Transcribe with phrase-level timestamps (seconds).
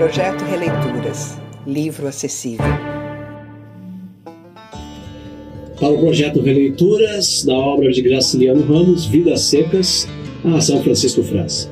[0.00, 2.64] Projeto Releituras Livro acessível.
[5.78, 10.08] Para o projeto Releituras, da obra de Graciliano Ramos, Vidas Secas,
[10.42, 11.70] a São Francisco França.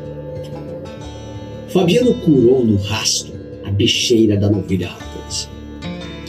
[1.69, 3.33] Fabiano curou no rasto
[3.65, 5.49] a bicheira da novilha raposa.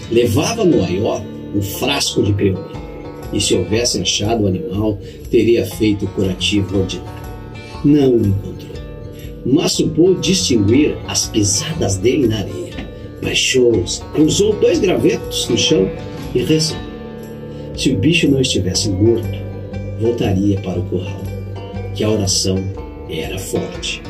[0.09, 1.19] Levava no aió
[1.53, 2.81] um frasco de creolina,
[3.33, 4.97] e se houvesse achado o animal,
[5.29, 7.29] teria feito curativo ordinário.
[7.83, 8.78] Não o encontrou,
[9.45, 12.89] mas supôs distinguir as pisadas dele na areia.
[13.21, 15.89] Baixou-os, cruzou dois gravetos no chão
[16.33, 16.77] e rezou.
[17.75, 19.27] Se o bicho não estivesse morto,
[19.99, 21.21] voltaria para o curral,
[21.95, 22.57] que a oração
[23.09, 24.01] era forte.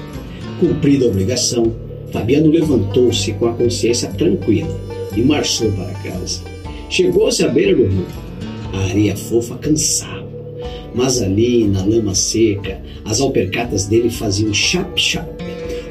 [0.60, 1.72] Cumprida a obrigação,
[2.12, 4.76] Fabiano levantou-se com a consciência tranquila
[5.16, 6.42] e marchou para casa.
[6.90, 8.06] Chegou-se à beira do rio.
[8.74, 10.29] A areia fofa cansava,
[10.94, 15.28] mas ali, na lama seca, as alpercatas dele faziam chap-chap.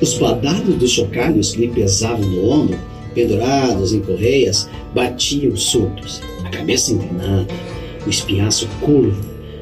[0.01, 2.79] Os badados dos chocalhos que lhe pesavam no ombro,
[3.15, 7.49] pendurados em correias, batiam soltos, a cabeça inclinada,
[8.07, 9.21] o espinhaço curvo,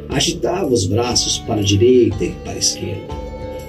[0.08, 3.14] agitava os braços para a direita e para a esquerda.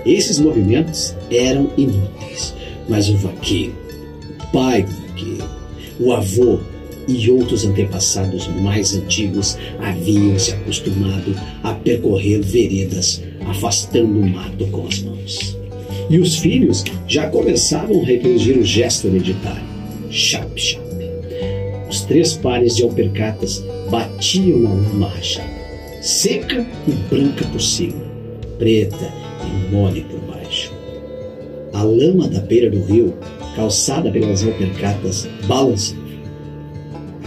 [0.06, 2.54] Esses movimentos eram inúteis,
[2.88, 3.74] mas o vaqueiro,
[4.40, 5.50] o pai do vaqueiro,
[6.00, 6.60] o avô
[7.08, 14.86] e outros antepassados mais antigos haviam se acostumado a percorrer veredas, afastando o mato com
[14.88, 15.58] as mãos.
[16.10, 19.64] E os filhos já começavam a reproduzir o gesto hereditário:
[20.10, 20.86] chap-chap.
[21.90, 25.50] Os três pares de alpercatas batiam na lama rachada,
[26.02, 28.04] seca e branca por cima,
[28.58, 30.74] preta e mole por baixo.
[31.74, 33.14] A lama da beira do rio,
[33.56, 36.07] calçada pelas alpercatas, balançava.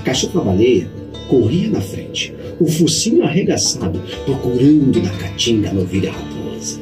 [0.00, 0.88] A cachorra-baleia
[1.28, 6.80] corria na frente, o focinho arregaçado, procurando na caatinga a novilha raposa.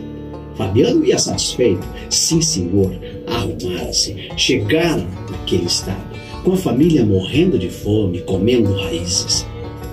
[0.56, 1.84] Fabiano ia satisfeito.
[2.08, 2.92] Sim, senhor,
[3.26, 9.44] arrumara-se, chegara naquele estado, com a família morrendo de fome, comendo raízes.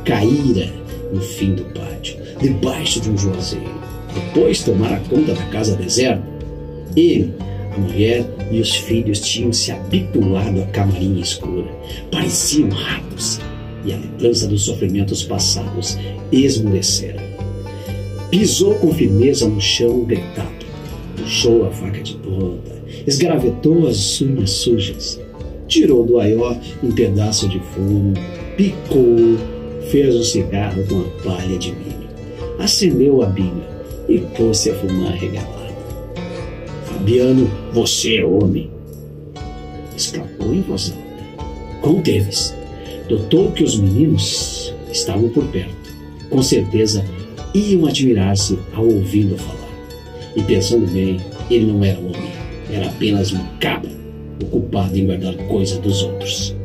[0.06, 0.72] Caíra
[1.12, 3.86] no fim do pátio, debaixo de um juazeiro
[4.16, 6.24] depois tomara conta da casa deserta,
[6.96, 7.34] ele,
[7.80, 11.68] mulher e os filhos tinham se habituado à camarinha escura.
[12.12, 13.40] Pareciam ratos.
[13.86, 15.98] E a lembrança dos sofrimentos passados
[16.32, 17.24] esmurecera.
[18.30, 20.66] Pisou com firmeza no chão gritado,
[21.16, 22.72] puxou a faca de ponta,
[23.06, 25.22] esgravetou as unhas sujas,
[25.68, 28.14] tirou do aió um pedaço de fumo,
[28.58, 29.38] picou,
[29.90, 32.10] fez um cigarro com a palha de milho,
[32.60, 33.70] acendeu a bilha
[34.10, 35.65] e pôs-se a fumar regalado.
[37.06, 38.68] Fabiano, você é homem.
[39.96, 41.46] Escapou em voz alta.
[41.80, 42.56] Conteve-se.
[43.08, 45.94] Notou que os meninos estavam por perto.
[46.32, 47.06] Com certeza
[47.54, 49.70] iam admirar-se ao ouvindo falar.
[50.36, 51.22] E pensando bem,
[51.52, 52.32] ele não era homem,
[52.72, 53.92] era apenas um cabra,
[54.42, 56.56] ocupado em guardar coisa dos outros.